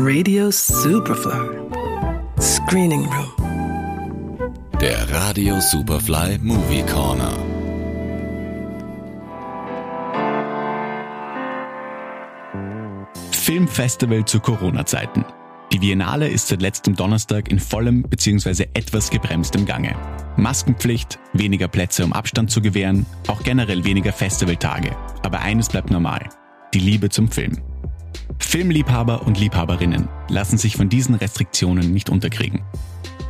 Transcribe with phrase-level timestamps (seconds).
[0.00, 1.58] Radio Superfly.
[2.40, 4.54] Screening Room.
[4.80, 7.36] Der Radio Superfly Movie Corner.
[13.32, 15.24] Filmfestival zu Corona-Zeiten.
[15.72, 18.68] Die Biennale ist seit letztem Donnerstag in vollem bzw.
[18.74, 19.96] etwas gebremstem Gange.
[20.36, 24.96] Maskenpflicht, weniger Plätze, um Abstand zu gewähren, auch generell weniger Festivaltage.
[25.24, 26.28] Aber eines bleibt normal.
[26.72, 27.60] Die Liebe zum Film.
[28.38, 32.62] Filmliebhaber und Liebhaberinnen lassen sich von diesen Restriktionen nicht unterkriegen.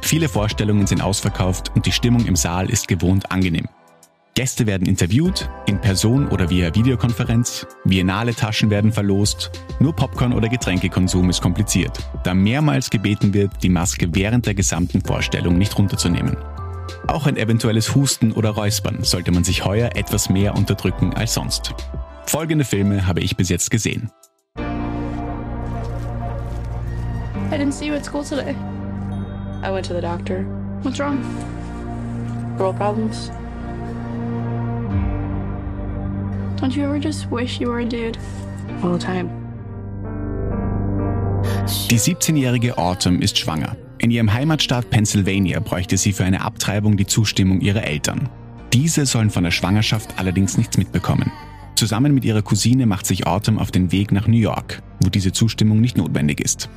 [0.00, 3.68] Viele Vorstellungen sind ausverkauft und die Stimmung im Saal ist gewohnt angenehm.
[4.38, 10.48] Gäste werden interviewt, in Person oder via Videokonferenz, Biennale Taschen werden verlost, nur Popcorn oder
[10.48, 16.36] Getränkekonsum ist kompliziert, da mehrmals gebeten wird, die Maske während der gesamten Vorstellung nicht runterzunehmen.
[17.08, 21.74] Auch ein eventuelles Husten oder Räuspern sollte man sich heuer etwas mehr unterdrücken als sonst.
[22.26, 24.10] Folgende Filme habe ich bis jetzt gesehen.
[27.58, 28.54] I didn't see you at school today.
[29.64, 30.44] I went to the doctor.
[30.82, 31.18] What's wrong?
[32.56, 33.32] Girl problems.
[36.60, 38.16] Don't you ever just wish you were a dude?
[38.84, 39.28] All the time.
[41.90, 43.76] Die 17-jährige Autumn ist schwanger.
[43.98, 48.28] In ihrem Heimatstaat Pennsylvania bräuchte sie für eine Abtreibung die Zustimmung ihrer Eltern.
[48.72, 51.32] Diese sollen von der Schwangerschaft allerdings nichts mitbekommen.
[51.74, 55.32] Zusammen mit ihrer Cousine macht sich Autumn auf den Weg nach New York, wo diese
[55.32, 56.68] Zustimmung nicht notwendig ist.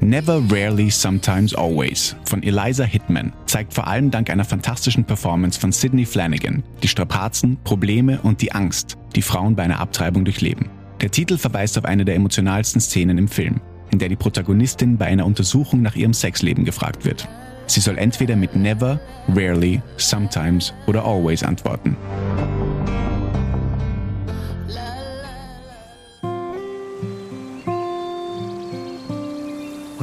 [0.00, 5.72] Never, Rarely, Sometimes, Always von Eliza Hitman zeigt vor allem dank einer fantastischen Performance von
[5.72, 10.70] Sidney Flanagan die Strapazen, Probleme und die Angst, die Frauen bei einer Abtreibung durchleben.
[11.00, 15.06] Der Titel verweist auf eine der emotionalsten Szenen im Film, in der die Protagonistin bei
[15.06, 17.26] einer Untersuchung nach ihrem Sexleben gefragt wird.
[17.66, 21.96] Sie soll entweder mit Never, Rarely, Sometimes oder Always antworten.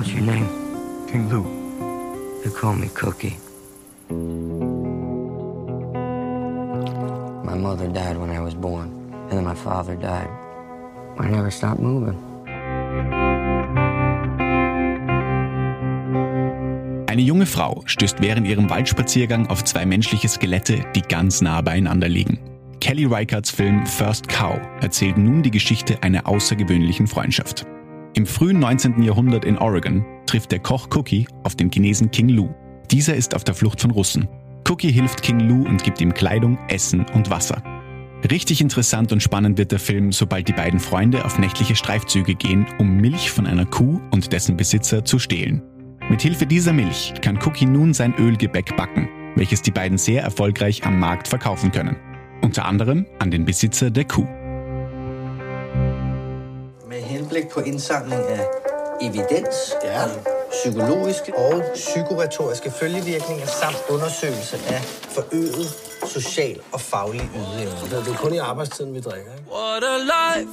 [0.06, 0.48] What's your name?
[1.08, 1.44] King Lou.
[2.44, 3.40] They call me Cookie.
[7.44, 10.30] My mother died when I was born, and then my father died.
[11.18, 12.16] I never stopped moving.
[17.08, 22.10] Eine junge Frau stößt während ihrem Waldspaziergang auf zwei menschliche Skelette, die ganz nah beieinander
[22.10, 22.38] liegen.
[22.80, 27.66] Kelly Reichardts Film First Cow erzählt nun die Geschichte einer außergewöhnlichen Freundschaft.
[28.16, 29.04] Im frühen 19.
[29.04, 32.50] Jahrhundert in Oregon trifft der Koch Cookie auf den Chinesen King Lu.
[32.90, 34.30] Dieser ist auf der Flucht von Russen.
[34.70, 37.62] Cookie hilft King Lu und gibt ihm Kleidung, Essen und Wasser.
[38.32, 42.66] Richtig interessant und spannend wird der Film, sobald die beiden Freunde auf nächtliche Streifzüge gehen,
[42.80, 45.62] um Milch von einer Kuh und dessen Besitzer zu stehlen.
[46.10, 50.86] Mit Hilfe dieser Milch kann Cookie nun sein Ölgebäck backen, welches die beiden sehr erfolgreich
[50.86, 51.98] am Markt verkaufen können.
[52.42, 54.26] Unter anderem an den Besitzer der Kuh.
[57.36, 58.46] Henblik på indsamling af
[59.02, 60.02] evidens, ja.
[60.52, 64.82] psykologiske og psykoretoriske følgevirkninger samt undersøgelse af
[65.16, 65.68] forøget
[66.08, 68.06] social og faglig ydeevne.
[68.06, 69.52] Det er kun i arbejdstiden, vi drikker, ikke?
[69.52, 70.52] What a life,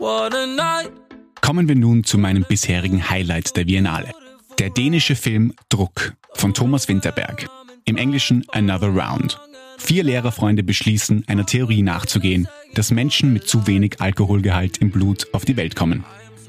[0.00, 0.92] what a night.
[1.40, 4.10] Kommen wir nun zu meinem bisherigen Highlight der Biennale.
[4.58, 7.46] Der dänische Film Druck von Thomas Winterberg.
[7.86, 9.38] Im Englischen Another Round.
[9.78, 15.44] Vier Lehrerfreunde beschließen, einer Theorie nachzugehen, dass Menschen mit zu wenig Alkoholgehalt im Blut auf
[15.44, 16.04] die Welt kommen.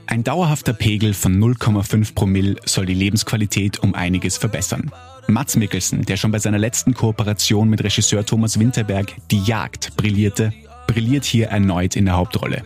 [0.07, 4.91] Ein dauerhafter Pegel von 0,5 Promille soll die Lebensqualität um einiges verbessern.
[5.27, 10.53] Mats Mikkelsen, der schon bei seiner letzten Kooperation mit Regisseur Thomas Winterberg Die Jagd brillierte,
[10.87, 12.61] brilliert hier erneut in der Hauptrolle.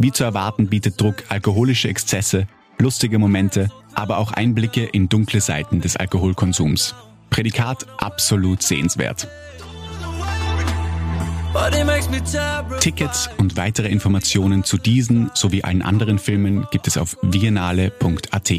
[0.00, 2.48] Wie zu erwarten bietet Druck alkoholische Exzesse,
[2.78, 6.94] lustige Momente, aber auch Einblicke in dunkle Seiten des Alkoholkonsums.
[7.28, 9.28] Prädikat absolut sehenswert.
[12.80, 18.52] Tickets und weitere Informationen zu diesen sowie allen anderen Filmen gibt es auf viennale.at.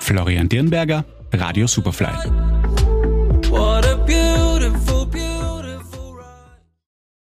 [0.00, 2.51] Florian Dirnberger, Radio Superfly.